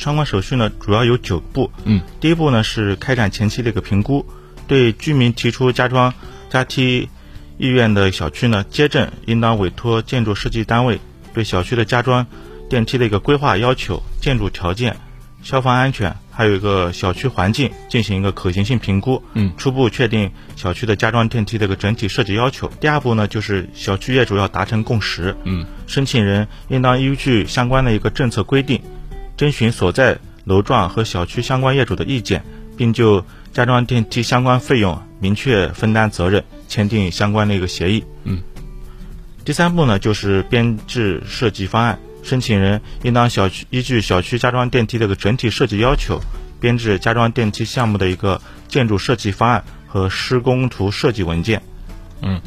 [0.00, 1.70] 相关手续呢，主要有九步。
[1.84, 4.24] 嗯，第一步呢是开展前期的一个评估，
[4.66, 6.14] 对居民提出加装
[6.48, 7.10] 加梯
[7.58, 10.98] 意愿的小区呢，街镇应当委托建筑设计单位
[11.34, 12.26] 对小区的加装
[12.70, 14.96] 电梯的一个规划要求、建筑条件、
[15.42, 19.22] 消防安全，还有一个小区环境进行一个可行性评估。
[19.34, 22.72] 嗯，初步确定小区的加装电梯的一个整体设计要求。
[22.80, 25.36] 第二步呢，就是小区业主要达成共识。
[25.44, 28.80] 嗯，申请人应当依据相关的一个政策规定，
[29.40, 32.44] 征询所在楼幢和小区相关业主的意见，
[32.76, 33.24] 并就
[33.54, 38.04] 加装电梯相关费用明确分担责任，签订相关的一个协议。
[38.24, 38.42] 嗯，
[39.42, 41.98] 第三步呢，就是编制设计方案。
[42.22, 46.20] 申请人应当小区依据小区加装电梯的一个整体设计要求，
[46.60, 51.62] 编制加装电梯项目的一个建筑设计方案和施工图设计文件。
[52.20, 52.42] 嗯，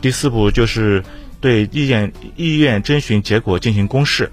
[0.00, 1.04] 第四步就是
[1.42, 4.32] 对意见意愿征询结果进行公示。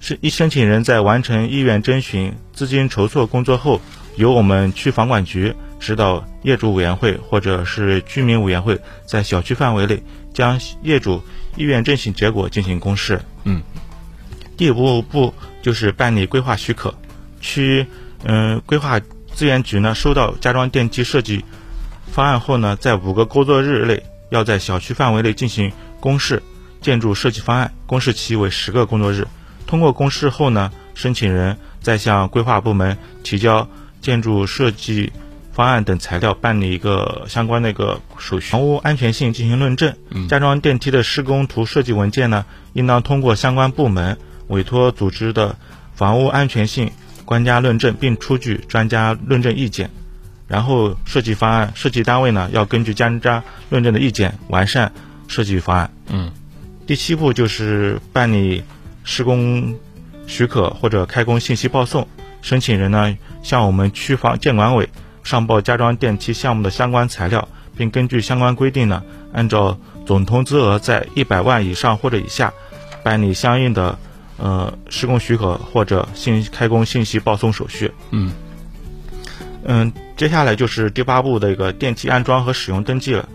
[0.00, 3.80] 申一申请人在完成意愿征询、资金筹措工作后，
[4.16, 11.22] 由我们区房管局指导业主委员会或者是居民委员会，在小区范围内将业主
[11.56, 13.20] 意愿征询结果进行公示。
[13.44, 13.62] 嗯。
[14.56, 16.94] 第五步就是办理规划许可，
[17.40, 17.86] 区
[18.24, 19.00] 嗯规划
[19.34, 21.44] 资源局呢收到家装电梯设计
[22.10, 26.42] 方案后呢，在五个工作日内要在小区范围内进行公示
[26.80, 29.26] 建筑设计方案，公示期为十个工作日。
[29.66, 33.68] 通过公示后呢，申请人再向规划部门提交
[34.00, 35.12] 建筑设计
[35.52, 38.50] 方案等材料，办理一个相关的一个手续。
[38.50, 39.94] 房屋安全性进行论证，
[40.28, 44.18] 加装电梯的施工图设计文件呢，应当通过相关部门。
[44.48, 45.56] 委托组织的
[45.96, 46.92] 房屋安全性
[47.26, 49.90] 专家论证，并出具专家论证意见。
[50.46, 54.92] 然后设计方案设计单位呢，要根据专家论证的意见完善
[55.26, 55.90] 设计方案。
[56.08, 56.30] 嗯，
[56.86, 58.62] 第七步就是办理
[59.06, 59.74] 施工
[60.26, 62.06] 许可或者开工信息报送。
[62.42, 64.90] 申请人呢，向我们区房建管委
[65.24, 72.52] 上报加装电梯项目的相关材料，并根据相关规定呢，按照总投资额在一百万以上或者以下，
[73.02, 73.98] 办理相应的。
[74.38, 77.90] 呃，施工许可或者信开工信息报送手续。
[78.10, 78.30] 嗯
[79.64, 83.26] 嗯，接下来就是第八步的一个电梯安装和使用登记了。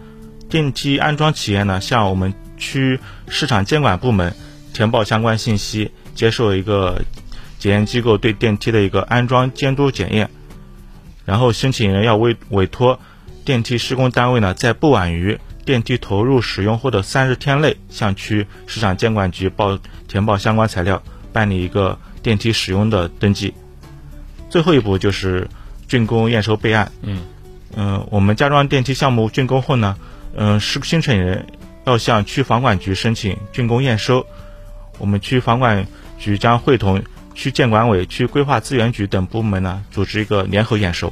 [0.47, 4.35] 电梯安装企业呢，向我们区市场监管部门
[4.73, 7.01] 填报相关信息，接受一个
[7.59, 10.29] 检验机构对电梯的一个安装监督检验。
[11.25, 12.99] 然后申请人要委委托
[13.45, 19.77] 电梯施工单位呢，在不晚于电梯投入使用后的三十天内，向区市场监管局报
[20.07, 21.01] 填报相关材料，
[21.31, 23.53] 办理一个电梯使用的登记。
[24.49, 25.47] 最后一步就是
[25.87, 26.91] 竣工验收备案。
[27.03, 27.21] 嗯
[27.73, 29.95] 嗯，我们加装电梯项目竣工后呢，
[30.35, 31.45] 嗯，申申请人
[31.85, 34.25] 要向区房管局申请竣工验收，
[35.01, 35.87] 我们区房管
[36.19, 37.01] 局将会同
[37.33, 41.09] 区建管委、区规划资源局等部门呢，组织一个联合验收。